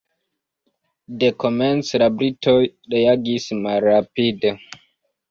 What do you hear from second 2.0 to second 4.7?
la britoj reagis malrapide.